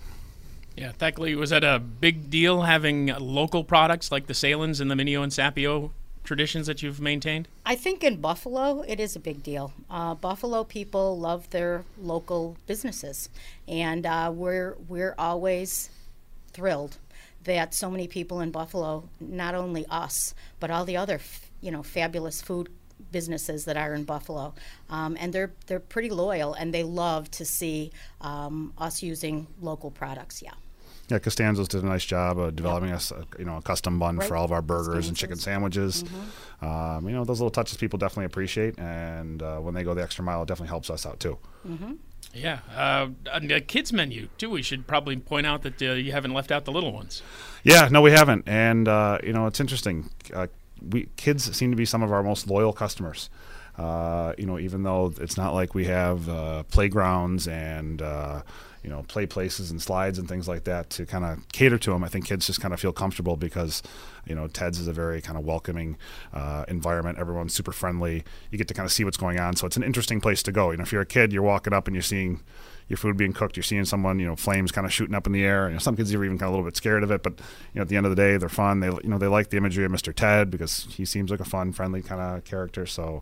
Yeah, 0.75 0.93
Theckley, 0.93 1.35
was 1.35 1.49
that 1.49 1.63
a 1.63 1.79
big 1.79 2.29
deal 2.29 2.61
having 2.61 3.07
local 3.07 3.63
products 3.63 4.11
like 4.11 4.27
the 4.27 4.33
Sahlen's 4.33 4.79
and 4.79 4.89
the 4.89 4.95
Mineo 4.95 5.21
and 5.21 5.31
Sapio 5.31 5.91
traditions 6.23 6.67
that 6.67 6.81
you've 6.81 7.01
maintained? 7.01 7.47
I 7.65 7.75
think 7.75 8.03
in 8.03 8.21
Buffalo, 8.21 8.81
it 8.87 8.99
is 8.99 9.15
a 9.15 9.19
big 9.19 9.43
deal. 9.43 9.73
Uh, 9.89 10.15
Buffalo 10.15 10.63
people 10.63 11.19
love 11.19 11.49
their 11.49 11.83
local 11.99 12.57
businesses, 12.67 13.29
and 13.67 14.05
uh, 14.05 14.31
we're 14.33 14.75
we're 14.87 15.15
always 15.17 15.89
thrilled 16.53 16.97
that 17.43 17.73
so 17.73 17.89
many 17.89 18.07
people 18.07 18.41
in 18.41 18.51
Buffalo, 18.51 19.09
not 19.19 19.55
only 19.55 19.85
us, 19.89 20.33
but 20.59 20.69
all 20.69 20.85
the 20.85 20.97
other, 20.97 21.19
you 21.61 21.71
know, 21.71 21.83
fabulous 21.83 22.41
food 22.41 22.69
businesses 23.11 23.65
that 23.65 23.77
are 23.77 23.93
in 23.93 24.03
Buffalo, 24.03 24.53
um, 24.89 25.17
and 25.19 25.33
they're 25.33 25.51
they're 25.67 25.79
pretty 25.79 26.09
loyal, 26.09 26.53
and 26.53 26.73
they 26.73 26.83
love 26.83 27.29
to 27.31 27.45
see 27.45 27.91
um, 28.21 28.73
us 28.77 29.01
using 29.01 29.47
local 29.59 29.91
products. 29.91 30.41
Yeah. 30.41 30.53
Yeah, 31.09 31.19
Costanzo's 31.19 31.67
did 31.67 31.83
a 31.83 31.85
nice 31.85 32.05
job 32.05 32.39
of 32.39 32.55
developing 32.55 32.87
yep. 32.87 32.97
us, 32.97 33.11
a, 33.11 33.25
you 33.37 33.43
know, 33.43 33.57
a 33.57 33.61
custom 33.61 33.99
bun 33.99 34.15
right. 34.15 34.25
for 34.25 34.37
all 34.37 34.45
of 34.45 34.53
our 34.53 34.61
burgers 34.61 34.87
Costanzo's. 34.87 35.07
and 35.09 35.17
chicken 35.17 35.37
sandwiches. 35.37 36.03
Mm-hmm. 36.03 36.65
Um, 36.65 37.09
you 37.09 37.13
know, 37.13 37.25
those 37.25 37.41
little 37.41 37.51
touches 37.51 37.75
people 37.75 37.99
definitely 37.99 38.25
appreciate, 38.25 38.79
and 38.79 39.43
uh, 39.43 39.57
when 39.57 39.73
they 39.73 39.83
go 39.83 39.93
the 39.93 40.03
extra 40.03 40.23
mile, 40.23 40.43
it 40.43 40.47
definitely 40.47 40.69
helps 40.69 40.89
us 40.89 41.05
out 41.05 41.19
too. 41.19 41.37
Mm-hmm. 41.67 41.93
Yeah, 42.33 42.59
uh, 42.75 43.09
a 43.31 43.61
kids 43.61 43.91
menu 43.91 44.29
too. 44.37 44.49
We 44.49 44.61
should 44.61 44.87
probably 44.87 45.17
point 45.17 45.45
out 45.45 45.63
that 45.63 45.81
uh, 45.81 45.93
you 45.93 46.11
haven't 46.11 46.33
left 46.33 46.51
out 46.51 46.65
the 46.65 46.71
little 46.71 46.93
ones. 46.93 47.21
Yeah, 47.63 47.89
no, 47.91 48.01
we 48.01 48.11
haven't, 48.11 48.47
and 48.47 48.87
uh, 48.87 49.19
you 49.23 49.33
know 49.33 49.47
it's 49.47 49.59
interesting. 49.59 50.09
Uh, 50.33 50.47
we 50.81 51.09
kids 51.17 51.55
seem 51.55 51.71
to 51.71 51.77
be 51.77 51.85
some 51.85 52.01
of 52.01 52.11
our 52.11 52.23
most 52.23 52.47
loyal 52.47 52.73
customers. 52.73 53.29
Uh, 53.77 54.33
you 54.37 54.45
know, 54.45 54.59
even 54.59 54.83
though 54.83 55.13
it's 55.19 55.37
not 55.37 55.53
like 55.53 55.73
we 55.73 55.85
have 55.85 56.27
uh, 56.29 56.63
playgrounds 56.63 57.47
and 57.47 58.01
you 58.83 58.89
know 58.89 59.03
play 59.03 59.25
places 59.25 59.69
and 59.69 59.81
slides 59.81 60.17
and 60.17 60.27
things 60.27 60.47
like 60.47 60.63
that 60.63 60.89
to 60.89 61.05
kind 61.05 61.23
of 61.23 61.47
cater 61.49 61.77
to 61.77 61.91
them. 61.91 62.03
I 62.03 62.07
think 62.07 62.25
kids 62.25 62.47
just 62.47 62.61
kind 62.61 62.73
of 62.73 62.79
feel 62.79 62.93
comfortable 62.93 63.35
because 63.35 63.83
you 64.25 64.35
know 64.35 64.47
Ted's 64.47 64.79
is 64.79 64.87
a 64.87 64.93
very 64.93 65.21
kind 65.21 65.37
of 65.37 65.45
welcoming 65.45 65.97
uh, 66.33 66.65
environment. 66.67 67.19
Everyone's 67.19 67.53
super 67.53 67.71
friendly. 67.71 68.23
You 68.49 68.57
get 68.57 68.67
to 68.69 68.73
kind 68.73 68.85
of 68.85 68.91
see 68.91 69.03
what's 69.03 69.17
going 69.17 69.39
on, 69.39 69.55
so 69.55 69.67
it's 69.67 69.77
an 69.77 69.83
interesting 69.83 70.19
place 70.19 70.41
to 70.43 70.51
go. 70.51 70.71
You 70.71 70.77
know, 70.77 70.83
if 70.83 70.91
you're 70.91 71.01
a 71.01 71.05
kid, 71.05 71.31
you're 71.31 71.43
walking 71.43 71.73
up 71.73 71.87
and 71.87 71.95
you're 71.95 72.01
seeing 72.01 72.41
your 72.87 72.97
food 72.97 73.17
being 73.17 73.33
cooked. 73.33 73.55
You're 73.55 73.63
seeing 73.63 73.85
someone, 73.85 74.19
you 74.19 74.25
know, 74.25 74.35
flames 74.35 74.71
kind 74.71 74.85
of 74.85 74.91
shooting 74.91 75.15
up 75.15 75.25
in 75.25 75.33
the 75.33 75.43
air. 75.43 75.67
You 75.67 75.73
know, 75.73 75.79
some 75.79 75.95
kids 75.95 76.13
are 76.13 76.23
even 76.25 76.37
kind 76.37 76.47
of 76.47 76.53
a 76.53 76.57
little 76.57 76.65
bit 76.65 76.75
scared 76.75 77.03
of 77.03 77.11
it, 77.11 77.23
but 77.23 77.33
you 77.39 77.75
know, 77.75 77.83
at 77.83 77.87
the 77.87 77.95
end 77.95 78.05
of 78.05 78.09
the 78.09 78.15
day, 78.15 78.37
they're 78.37 78.49
fun. 78.49 78.79
They, 78.79 78.87
you 78.87 79.09
know, 79.09 79.17
they 79.17 79.27
like 79.27 79.49
the 79.49 79.57
imagery 79.57 79.85
of 79.85 79.91
Mr. 79.91 80.13
Ted 80.13 80.49
because 80.49 80.87
he 80.89 81.05
seems 81.05 81.29
like 81.29 81.39
a 81.39 81.45
fun, 81.45 81.71
friendly 81.71 82.01
kind 82.01 82.19
of 82.19 82.43
character. 82.43 82.85
So, 82.85 83.21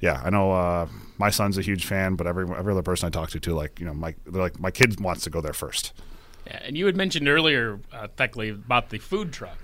yeah, 0.00 0.20
I 0.24 0.30
know 0.30 0.52
uh, 0.52 0.88
my 1.18 1.30
son's 1.30 1.58
a 1.58 1.62
huge 1.62 1.84
fan, 1.84 2.14
but 2.14 2.26
every 2.26 2.46
every 2.56 2.72
other 2.72 2.82
person 2.82 3.06
I 3.06 3.10
talk 3.10 3.30
to 3.30 3.40
too, 3.40 3.54
like 3.54 3.80
you 3.80 3.86
know, 3.86 3.94
my 3.94 4.14
they're 4.26 4.42
like 4.42 4.60
my 4.60 4.70
kid 4.70 5.00
wants 5.00 5.24
to 5.24 5.30
go 5.30 5.40
there 5.40 5.52
first. 5.52 5.92
Yeah, 6.46 6.60
and 6.64 6.76
you 6.78 6.86
had 6.86 6.96
mentioned 6.96 7.28
earlier, 7.28 7.80
uh, 7.92 8.08
Theckley, 8.16 8.50
about 8.50 8.90
the 8.90 8.98
food 8.98 9.32
truck. 9.32 9.58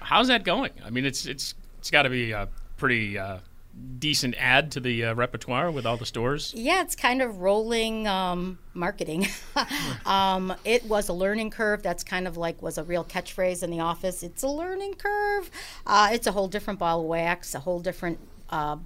How's 0.00 0.28
that 0.28 0.44
going? 0.44 0.72
I 0.84 0.90
mean, 0.90 1.04
it's 1.04 1.26
it's 1.26 1.54
it's 1.78 1.90
got 1.90 2.02
to 2.02 2.10
be 2.10 2.30
a 2.30 2.48
pretty 2.76 3.18
uh, 3.18 3.38
decent 3.98 4.34
add 4.38 4.70
to 4.72 4.80
the 4.80 5.06
uh, 5.06 5.14
repertoire 5.14 5.70
with 5.70 5.86
all 5.86 5.96
the 5.96 6.06
stores. 6.06 6.52
Yeah, 6.54 6.82
it's 6.82 6.94
kind 6.94 7.20
of 7.20 7.40
rolling 7.40 8.06
um, 8.06 8.58
marketing. 8.74 9.26
um, 10.06 10.54
it 10.64 10.84
was 10.84 11.08
a 11.08 11.12
learning 11.12 11.50
curve. 11.50 11.82
That's 11.82 12.04
kind 12.04 12.28
of 12.28 12.36
like 12.36 12.62
was 12.62 12.78
a 12.78 12.84
real 12.84 13.04
catchphrase 13.04 13.62
in 13.62 13.70
the 13.70 13.80
office. 13.80 14.22
It's 14.22 14.42
a 14.42 14.48
learning 14.48 14.94
curve. 14.94 15.50
Uh, 15.86 16.10
it's 16.12 16.26
a 16.26 16.32
whole 16.32 16.48
different 16.48 16.78
ball 16.78 17.00
of 17.00 17.06
wax, 17.06 17.54
a 17.54 17.60
whole 17.60 17.80
different 17.80 18.18
uh, 18.50 18.76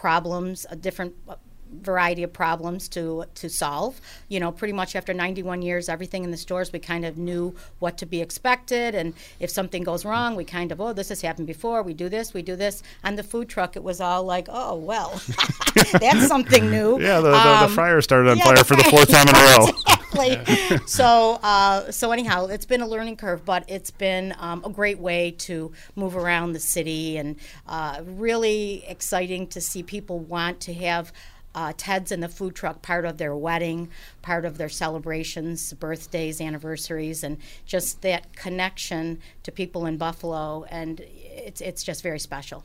problems, 0.00 0.66
a 0.70 0.76
different 0.76 1.14
uh, 1.28 1.34
variety 1.82 2.22
of 2.24 2.32
problems 2.32 2.88
to 2.88 3.24
to 3.34 3.48
solve. 3.48 4.00
You 4.28 4.40
know, 4.40 4.50
pretty 4.50 4.72
much 4.72 4.96
after 4.96 5.12
91 5.14 5.62
years, 5.62 5.88
everything 5.88 6.24
in 6.24 6.30
the 6.30 6.36
stores 6.36 6.72
we 6.72 6.78
kind 6.78 7.04
of 7.04 7.16
knew 7.16 7.54
what 7.78 7.98
to 7.98 8.06
be 8.06 8.20
expected, 8.20 8.94
and 8.94 9.12
if 9.38 9.50
something 9.50 9.84
goes 9.84 10.04
wrong, 10.04 10.36
we 10.36 10.44
kind 10.44 10.72
of 10.72 10.80
oh 10.80 10.92
this 10.94 11.10
has 11.10 11.20
happened 11.20 11.46
before. 11.46 11.82
We 11.82 11.94
do 11.94 12.08
this, 12.08 12.32
we 12.34 12.42
do 12.42 12.56
this. 12.56 12.82
On 13.04 13.14
the 13.16 13.22
food 13.22 13.48
truck, 13.48 13.76
it 13.76 13.84
was 13.84 14.00
all 14.00 14.24
like 14.24 14.48
oh 14.50 14.74
well, 14.76 15.20
that's 16.00 16.26
something 16.26 16.70
new. 16.70 16.98
Yeah, 17.10 17.20
the, 17.20 17.30
the, 17.30 17.48
Um, 17.48 17.68
the 17.68 17.74
fryer 17.74 18.00
started 18.00 18.30
on 18.30 18.38
yeah, 18.38 18.44
fire 18.44 18.64
for 18.64 18.76
the 18.76 18.84
fourth 18.84 19.10
time 19.10 19.28
in 19.28 19.34
a 19.36 19.44
row. 19.50 19.66
exactly. 20.12 20.78
so, 20.86 21.38
uh, 21.42 21.90
so 21.90 22.12
anyhow, 22.12 22.46
it's 22.46 22.66
been 22.66 22.80
a 22.80 22.86
learning 22.86 23.16
curve, 23.16 23.44
but 23.44 23.64
it's 23.68 23.90
been 23.90 24.34
um, 24.38 24.62
a 24.64 24.70
great 24.70 24.98
way 24.98 25.32
to 25.32 25.72
move 25.96 26.16
around 26.16 26.52
the 26.52 26.60
city 26.60 27.16
and 27.16 27.36
uh, 27.66 28.02
really 28.04 28.84
exciting 28.86 29.46
to 29.48 29.60
see 29.60 29.82
people 29.82 30.18
want 30.18 30.60
to 30.60 30.74
have. 30.74 31.12
Uh, 31.52 31.72
Ted's 31.76 32.12
and 32.12 32.22
the 32.22 32.28
food 32.28 32.54
truck 32.54 32.80
part 32.80 33.04
of 33.04 33.18
their 33.18 33.34
wedding, 33.34 33.88
part 34.22 34.44
of 34.44 34.56
their 34.56 34.68
celebrations, 34.68 35.72
birthdays, 35.72 36.40
anniversaries, 36.40 37.24
and 37.24 37.38
just 37.66 38.02
that 38.02 38.36
connection 38.36 39.18
to 39.42 39.50
people 39.50 39.84
in 39.84 39.96
Buffalo, 39.96 40.64
and 40.70 41.00
it's 41.00 41.60
it's 41.60 41.82
just 41.82 42.04
very 42.04 42.20
special. 42.20 42.62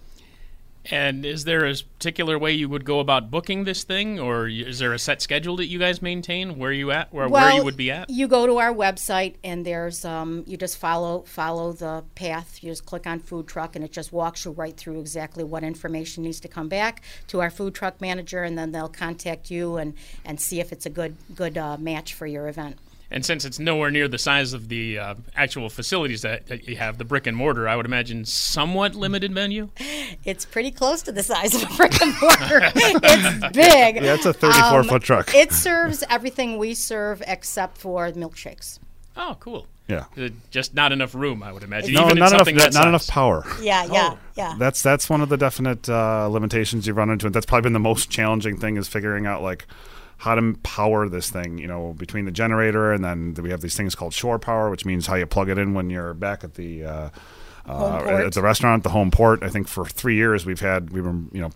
And 0.92 1.26
is 1.26 1.44
there 1.44 1.66
a 1.66 1.76
particular 1.76 2.38
way 2.38 2.52
you 2.52 2.70
would 2.70 2.86
go 2.86 3.00
about 3.00 3.32
booking 3.32 3.64
this 3.64 3.84
thing, 3.84 4.20
or 4.20 4.48
is 4.48 4.80
there 4.80 4.94
a 4.94 5.00
set 5.00 5.22
schedule 5.22 5.56
that 5.58 5.68
you 5.68 5.80
guys 5.80 6.02
maintain? 6.02 6.58
Where 6.58 6.72
you 6.72 6.92
at, 6.92 7.10
or 7.12 7.28
where 7.28 7.54
you 7.54 7.64
would 7.64 7.78
be 7.78 7.92
at? 7.92 8.10
You 8.10 8.28
go 8.28 8.46
to 8.46 8.58
our 8.58 8.74
website 8.74 9.36
and 9.44 9.66
there's 9.66 10.06
um, 10.06 10.44
you 10.46 10.58
just 10.58 10.78
follow 10.78 11.22
follow 11.22 11.74
the 11.74 12.04
path. 12.16 12.64
You 12.64 12.72
just 12.72 12.86
click 12.86 13.08
on 13.08 13.20
food 13.20 13.48
truck 13.48 13.76
and 13.76 13.84
it 13.84 13.92
just 13.92 14.14
walks 14.14 14.46
you 14.46 14.52
right 14.52 14.76
through 14.76 15.00
exactly 15.00 15.44
what 15.44 15.64
information 15.64 16.24
needs 16.24 16.40
to 16.42 16.48
come 16.48 16.70
back 16.70 17.02
to 17.28 17.42
our 17.42 17.50
food 17.50 17.74
truck 17.74 18.00
manager, 18.02 18.44
and 18.44 18.58
then 18.58 18.72
they'll 18.72 18.90
contact 18.90 19.50
you 19.50 19.78
and, 19.78 19.94
and 20.24 20.40
see 20.40 20.60
if 20.60 20.72
it's 20.72 20.86
a 20.86 20.90
good 20.90 21.16
good 21.36 21.58
uh, 21.58 21.78
match 21.78 22.14
for 22.14 22.28
your 22.28 22.48
event. 22.48 22.78
And 23.16 23.26
since 23.26 23.46
it's 23.46 23.60
nowhere 23.60 23.90
near 23.92 24.08
the 24.10 24.18
size 24.18 24.52
of 24.52 24.68
the 24.68 25.00
uh, 25.00 25.16
actual 25.38 25.70
facilities 25.70 26.22
that, 26.24 26.48
that 26.48 26.68
you 26.68 26.76
have, 26.76 26.98
the 26.98 27.06
brick 27.06 27.26
and 27.28 27.36
mortar, 27.38 27.66
I 27.68 27.78
would 27.78 27.86
imagine 27.86 28.26
somewhat 28.26 28.94
limited 28.94 29.32
menu. 29.32 29.70
It's 30.26 30.44
pretty 30.44 30.70
close 30.70 31.02
to 31.04 31.14
the 31.14 31.24
size 31.24 31.56
of 31.56 31.64
a 31.64 31.74
brick 31.78 32.02
and 32.02 32.14
mortar. 32.22 32.60
it's 32.76 33.54
big. 33.56 34.04
Yeah, 34.04 34.16
it's 34.16 34.26
a 34.26 34.34
34 34.34 34.64
Um, 34.82 34.88
foot 34.90 35.02
truck. 35.02 35.34
It 35.34 35.54
serves 35.54 36.04
everything 36.10 36.58
we 36.58 36.74
serve 36.74 37.24
except 37.26 37.78
for 37.78 38.12
milkshakes. 38.12 38.80
Oh, 39.16 39.38
cool. 39.40 39.66
yeah. 39.88 40.04
Uh, 40.18 40.28
Just 40.52 40.74
not 40.74 40.92
enough 40.92 41.16
room, 41.16 41.42
I 41.42 41.54
would 41.54 41.64
imagine. 41.64 41.94
No, 41.94 42.04
even 42.08 42.18
not 42.18 42.28
enough. 42.34 42.40
something 42.48 42.58
Not, 42.58 42.86
enough 42.86 43.08
power. 43.08 43.46
Yeah, 43.62 43.86
yeah, 43.86 44.10
Oh. 44.12 44.20
yeah. 44.36 44.56
That's 44.60 44.82
that's 44.84 45.10
one 45.10 45.22
of 45.22 45.30
the 45.30 45.38
definite 45.38 45.88
uh, 45.88 46.28
limitations 46.28 46.86
you've 46.86 46.98
run 46.98 47.10
into, 47.10 47.28
and 47.28 47.34
that's 47.34 47.46
probably 47.46 47.68
been 47.68 47.72
the 47.74 47.80
most 47.80 48.10
challenging 48.10 48.58
thing 48.58 48.76
is 48.76 48.90
figuring 48.90 49.26
out 49.26 49.42
like 49.42 49.66
how 50.18 50.36
to 50.36 50.54
power 50.64 51.08
this 51.10 51.30
thing. 51.30 51.58
You 51.58 51.68
know, 51.68 51.94
between 51.94 52.26
the 52.26 52.32
generator 52.32 52.92
and 52.92 53.04
then 53.04 53.34
we 53.36 53.50
have 53.50 53.62
these 53.62 53.76
things 53.76 53.96
called 53.96 54.14
shore 54.14 54.40
power, 54.40 54.70
which 54.70 54.86
means 54.86 55.08
how 55.08 55.16
you 55.16 55.26
plug 55.26 55.50
it 55.50 55.58
in 55.58 55.74
when 55.74 55.90
you're 55.90 56.14
back 56.14 56.44
at 56.44 56.56
the. 56.56 56.86
Uh, 56.86 57.10
uh, 57.68 58.24
at 58.28 58.34
the 58.34 58.44
restaurant, 58.44 58.84
the 58.84 58.90
home 58.90 59.10
port. 59.10 59.42
I 59.42 59.50
think 59.50 59.68
for 59.68 59.86
three 59.86 60.16
years 60.16 60.46
we've 60.46 60.60
had 60.60 60.92
we 60.92 61.02
were 61.02 61.16
you 61.32 61.42
know 61.42 61.50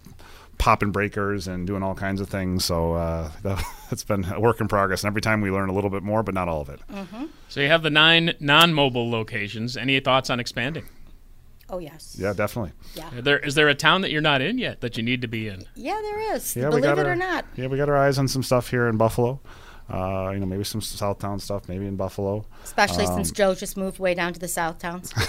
popping 0.57 0.91
breakers 0.91 1.47
and 1.47 1.65
doing 1.65 1.81
all 1.83 1.95
kinds 1.95 2.21
of 2.21 2.29
things. 2.29 2.65
So 2.65 2.93
uh, 2.93 3.31
that, 3.43 3.63
it's 3.91 4.03
been 4.03 4.25
a 4.25 4.39
work 4.39 4.61
in 4.61 4.67
progress, 4.67 5.03
and 5.03 5.07
every 5.07 5.21
time 5.21 5.41
we 5.41 5.51
learn 5.51 5.69
a 5.69 5.73
little 5.73 5.89
bit 5.89 6.03
more, 6.03 6.23
but 6.23 6.33
not 6.33 6.47
all 6.47 6.61
of 6.61 6.69
it. 6.69 6.79
So 7.47 7.61
you 7.61 7.67
have 7.67 7.83
the 7.83 7.89
nine 7.89 8.35
non-mobile 8.39 9.09
locations. 9.09 9.77
Any 9.77 9.99
thoughts 9.99 10.29
on 10.29 10.39
expanding? 10.39 10.85
Oh 11.69 11.79
yes. 11.79 12.15
Yeah, 12.19 12.33
definitely. 12.33 12.71
Yeah. 12.95 13.17
Are 13.17 13.21
there 13.21 13.39
is 13.39 13.55
there 13.55 13.67
a 13.69 13.75
town 13.75 14.01
that 14.01 14.11
you're 14.11 14.21
not 14.21 14.41
in 14.41 14.57
yet 14.57 14.81
that 14.81 14.97
you 14.97 15.03
need 15.03 15.21
to 15.21 15.27
be 15.27 15.47
in? 15.47 15.65
Yeah, 15.75 15.99
there 16.01 16.35
is. 16.35 16.55
Yeah, 16.55 16.65
we 16.65 16.69
Believe 16.69 16.83
got 16.83 16.99
it 16.99 17.05
our, 17.05 17.11
or 17.13 17.15
not. 17.15 17.45
Yeah, 17.55 17.67
we 17.67 17.77
got 17.77 17.89
our 17.89 17.97
eyes 17.97 18.17
on 18.17 18.27
some 18.27 18.43
stuff 18.43 18.69
here 18.69 18.87
in 18.87 18.97
Buffalo. 18.97 19.39
Uh, 19.91 20.29
you 20.33 20.39
know, 20.39 20.45
maybe 20.45 20.63
some 20.63 20.81
Southtown 20.81 21.41
stuff, 21.41 21.67
maybe 21.67 21.87
in 21.87 21.95
Buffalo. 21.95 22.45
Especially 22.63 23.05
Um, 23.05 23.15
since 23.15 23.31
Joe 23.31 23.55
just 23.55 23.75
moved 23.75 23.97
way 23.97 24.13
down 24.13 24.33
to 24.33 24.39
the 24.39 24.47
South 24.47 24.77
Towns. 24.79 25.11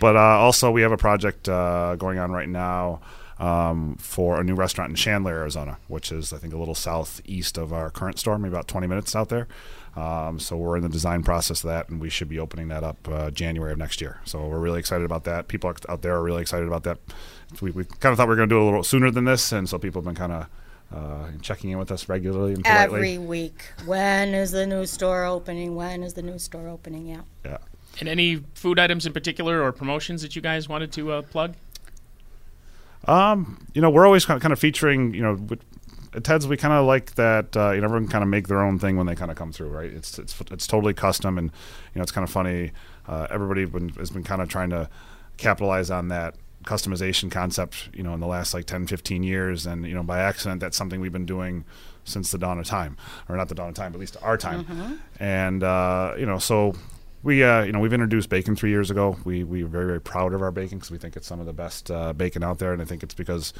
But 0.00 0.16
uh, 0.16 0.20
also, 0.20 0.70
we 0.70 0.82
have 0.82 0.92
a 0.92 0.96
project 0.96 1.48
uh, 1.48 1.94
going 1.96 2.18
on 2.18 2.32
right 2.32 2.48
now 2.48 3.00
um, 3.38 3.96
for 4.00 4.40
a 4.40 4.44
new 4.44 4.54
restaurant 4.54 4.90
in 4.90 4.96
Chandler, 4.96 5.32
Arizona, 5.32 5.76
which 5.88 6.10
is, 6.10 6.32
I 6.32 6.38
think, 6.38 6.54
a 6.54 6.56
little 6.56 6.74
southeast 6.74 7.58
of 7.58 7.72
our 7.72 7.90
current 7.90 8.18
store, 8.18 8.38
maybe 8.38 8.54
about 8.54 8.66
20 8.66 8.86
minutes 8.86 9.14
out 9.14 9.28
there. 9.28 9.46
Um, 9.96 10.40
so 10.40 10.56
we're 10.56 10.76
in 10.76 10.82
the 10.82 10.88
design 10.88 11.22
process 11.22 11.62
of 11.62 11.68
that, 11.68 11.88
and 11.88 12.00
we 12.00 12.10
should 12.10 12.28
be 12.28 12.38
opening 12.38 12.68
that 12.68 12.82
up 12.82 13.08
uh, 13.08 13.30
January 13.30 13.72
of 13.72 13.78
next 13.78 14.00
year. 14.00 14.20
So 14.24 14.44
we're 14.46 14.58
really 14.58 14.80
excited 14.80 15.04
about 15.04 15.24
that. 15.24 15.46
People 15.46 15.72
out 15.88 16.02
there 16.02 16.14
are 16.16 16.22
really 16.22 16.42
excited 16.42 16.66
about 16.66 16.82
that. 16.82 16.98
We, 17.60 17.70
we 17.70 17.84
kind 17.84 18.12
of 18.12 18.16
thought 18.16 18.26
we 18.26 18.30
were 18.30 18.36
going 18.36 18.48
to 18.48 18.54
do 18.54 18.58
it 18.58 18.62
a 18.62 18.64
little 18.64 18.82
sooner 18.82 19.10
than 19.10 19.24
this, 19.24 19.52
and 19.52 19.68
so 19.68 19.78
people 19.78 20.00
have 20.00 20.06
been 20.06 20.16
kind 20.16 20.32
of 20.32 20.46
uh, 20.92 21.30
checking 21.42 21.70
in 21.70 21.78
with 21.78 21.92
us 21.92 22.08
regularly 22.08 22.54
and 22.54 22.64
politely. 22.64 22.96
Every 22.96 23.18
week. 23.18 23.72
When 23.84 24.34
is 24.34 24.50
the 24.50 24.66
new 24.66 24.86
store 24.86 25.24
opening? 25.24 25.76
When 25.76 26.02
is 26.02 26.14
the 26.14 26.22
new 26.22 26.38
store 26.38 26.68
opening? 26.68 27.06
Yeah. 27.06 27.22
yeah. 27.44 27.58
And 28.00 28.08
any 28.08 28.42
food 28.54 28.80
items 28.80 29.06
in 29.06 29.12
particular 29.12 29.62
or 29.62 29.70
promotions 29.70 30.22
that 30.22 30.34
you 30.34 30.42
guys 30.42 30.68
wanted 30.68 30.90
to 30.92 31.12
uh, 31.12 31.22
plug? 31.22 31.54
Um, 33.06 33.66
you 33.74 33.82
know, 33.82 33.90
we're 33.90 34.06
always 34.06 34.24
kind 34.24 34.36
of, 34.36 34.42
kind 34.42 34.52
of 34.52 34.58
featuring, 34.58 35.14
you 35.14 35.22
know, 35.22 35.34
with, 35.34 35.60
at 35.60 35.83
Ted's 36.22 36.46
we 36.46 36.56
kind 36.56 36.74
of 36.74 36.86
like 36.86 37.14
that. 37.14 37.56
Uh, 37.56 37.72
you 37.72 37.80
know, 37.80 37.86
everyone 37.86 38.08
kind 38.08 38.22
of 38.22 38.28
make 38.28 38.48
their 38.48 38.62
own 38.62 38.78
thing 38.78 38.96
when 38.96 39.06
they 39.06 39.14
kind 39.14 39.30
of 39.30 39.36
come 39.36 39.52
through, 39.52 39.68
right? 39.68 39.92
It's 39.92 40.18
it's 40.18 40.38
it's 40.50 40.66
totally 40.66 40.94
custom, 40.94 41.38
and 41.38 41.50
you 41.94 41.98
know, 41.98 42.02
it's 42.02 42.12
kind 42.12 42.24
of 42.24 42.30
funny. 42.30 42.72
Uh, 43.06 43.26
everybody 43.30 43.64
been, 43.64 43.90
has 43.90 44.10
been 44.10 44.22
kind 44.22 44.40
of 44.40 44.48
trying 44.48 44.70
to 44.70 44.88
capitalize 45.36 45.90
on 45.90 46.08
that 46.08 46.36
customization 46.64 47.30
concept, 47.30 47.90
you 47.92 48.02
know, 48.02 48.14
in 48.14 48.20
the 48.20 48.26
last 48.26 48.54
like 48.54 48.64
10, 48.64 48.86
15 48.86 49.22
years, 49.22 49.66
and 49.66 49.86
you 49.86 49.94
know, 49.94 50.02
by 50.02 50.18
accident, 50.20 50.60
that's 50.60 50.76
something 50.76 51.00
we've 51.00 51.12
been 51.12 51.26
doing 51.26 51.64
since 52.04 52.30
the 52.30 52.38
dawn 52.38 52.58
of 52.58 52.66
time, 52.66 52.96
or 53.28 53.36
not 53.36 53.48
the 53.48 53.54
dawn 53.54 53.68
of 53.68 53.74
time, 53.74 53.92
but 53.92 53.96
at 53.98 54.00
least 54.00 54.16
our 54.22 54.36
time. 54.36 54.64
And 55.20 55.62
uh, 55.62 56.14
you 56.18 56.26
know, 56.26 56.38
so 56.38 56.74
we, 57.22 57.42
uh, 57.42 57.62
you 57.62 57.72
know, 57.72 57.80
we've 57.80 57.92
introduced 57.92 58.28
bacon 58.28 58.56
three 58.56 58.70
years 58.70 58.90
ago. 58.90 59.16
We 59.24 59.44
we 59.44 59.62
are 59.62 59.66
very 59.66 59.86
very 59.86 60.00
proud 60.00 60.34
of 60.34 60.42
our 60.42 60.50
bacon 60.50 60.78
because 60.78 60.90
we 60.90 60.98
think 60.98 61.16
it's 61.16 61.26
some 61.26 61.40
of 61.40 61.46
the 61.46 61.52
best 61.52 61.90
uh, 61.90 62.12
bacon 62.12 62.42
out 62.42 62.58
there, 62.58 62.72
and 62.72 62.80
I 62.80 62.84
think 62.84 63.02
it's 63.02 63.14
because 63.14 63.52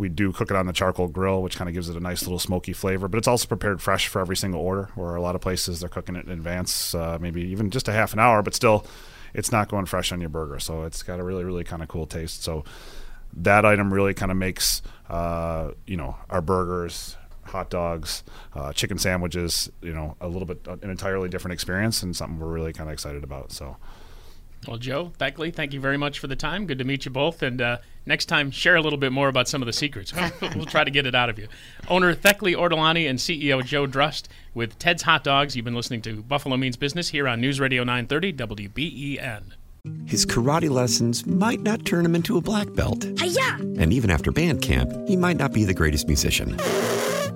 we 0.00 0.08
do 0.08 0.32
cook 0.32 0.50
it 0.50 0.56
on 0.56 0.66
the 0.66 0.72
charcoal 0.72 1.08
grill, 1.08 1.42
which 1.42 1.56
kind 1.56 1.68
of 1.68 1.74
gives 1.74 1.90
it 1.90 1.96
a 1.96 2.00
nice 2.00 2.22
little 2.22 2.38
smoky 2.38 2.72
flavor. 2.72 3.06
But 3.06 3.18
it's 3.18 3.28
also 3.28 3.46
prepared 3.46 3.82
fresh 3.82 4.08
for 4.08 4.18
every 4.18 4.36
single 4.36 4.62
order. 4.62 4.88
Where 4.94 5.14
a 5.14 5.20
lot 5.20 5.34
of 5.34 5.42
places 5.42 5.80
they're 5.80 5.90
cooking 5.90 6.16
it 6.16 6.24
in 6.24 6.32
advance, 6.32 6.94
uh, 6.94 7.18
maybe 7.20 7.42
even 7.42 7.70
just 7.70 7.86
a 7.86 7.92
half 7.92 8.14
an 8.14 8.18
hour, 8.18 8.40
but 8.42 8.54
still, 8.54 8.86
it's 9.34 9.52
not 9.52 9.68
going 9.68 9.84
fresh 9.84 10.10
on 10.10 10.18
your 10.18 10.30
burger. 10.30 10.58
So 10.58 10.84
it's 10.84 11.02
got 11.02 11.20
a 11.20 11.22
really 11.22 11.44
really 11.44 11.64
kind 11.64 11.82
of 11.82 11.88
cool 11.88 12.06
taste. 12.06 12.42
So 12.42 12.64
that 13.34 13.66
item 13.66 13.92
really 13.92 14.14
kind 14.14 14.32
of 14.32 14.38
makes 14.38 14.80
uh, 15.10 15.72
you 15.86 15.98
know 15.98 16.16
our 16.30 16.40
burgers 16.40 17.18
hot 17.44 17.68
dogs 17.68 18.24
uh, 18.54 18.72
chicken 18.72 18.96
sandwiches 18.96 19.70
you 19.82 19.92
know 19.92 20.16
a 20.20 20.28
little 20.28 20.46
bit 20.46 20.66
an 20.66 20.88
entirely 20.88 21.28
different 21.28 21.52
experience 21.52 22.02
and 22.02 22.16
something 22.16 22.38
we're 22.38 22.46
really 22.46 22.72
kind 22.72 22.88
of 22.88 22.92
excited 22.92 23.24
about 23.24 23.50
so 23.50 23.76
Well, 24.68 24.76
Joe, 24.76 25.12
Theckley, 25.18 25.54
thank 25.54 25.72
you 25.72 25.80
very 25.80 25.96
much 25.96 26.18
for 26.18 26.26
the 26.26 26.36
time. 26.36 26.66
Good 26.66 26.78
to 26.78 26.84
meet 26.84 27.06
you 27.06 27.10
both. 27.10 27.42
And 27.42 27.62
uh, 27.62 27.78
next 28.04 28.26
time, 28.26 28.50
share 28.50 28.76
a 28.76 28.82
little 28.82 28.98
bit 28.98 29.10
more 29.10 29.28
about 29.28 29.48
some 29.48 29.62
of 29.62 29.66
the 29.66 29.72
secrets. 29.72 30.12
we'll 30.54 30.66
try 30.66 30.84
to 30.84 30.90
get 30.90 31.06
it 31.06 31.14
out 31.14 31.30
of 31.30 31.38
you. 31.38 31.48
Owner 31.88 32.14
Theckley 32.14 32.54
Ortolani 32.54 33.08
and 33.08 33.18
CEO 33.18 33.64
Joe 33.64 33.86
Drust 33.86 34.28
with 34.52 34.78
Ted's 34.78 35.02
Hot 35.02 35.24
Dogs. 35.24 35.56
You've 35.56 35.64
been 35.64 35.74
listening 35.74 36.02
to 36.02 36.22
Buffalo 36.22 36.56
Means 36.58 36.76
Business 36.76 37.08
here 37.08 37.26
on 37.26 37.40
News 37.40 37.58
Radio 37.58 37.84
930 37.84 38.34
WBEN. 38.34 39.42
His 40.04 40.26
karate 40.26 40.68
lessons 40.68 41.24
might 41.26 41.60
not 41.60 41.86
turn 41.86 42.04
him 42.04 42.14
into 42.14 42.36
a 42.36 42.42
black 42.42 42.70
belt. 42.74 43.02
And 43.04 43.92
even 43.92 44.10
after 44.10 44.30
band 44.30 44.60
camp, 44.60 44.92
he 45.08 45.16
might 45.16 45.38
not 45.38 45.54
be 45.54 45.64
the 45.64 45.72
greatest 45.72 46.06
musician. 46.06 46.58